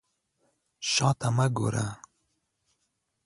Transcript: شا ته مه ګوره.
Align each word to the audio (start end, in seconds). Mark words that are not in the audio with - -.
شا 0.91 1.09
ته 1.19 1.27
مه 1.35 1.47
ګوره. 1.55 1.87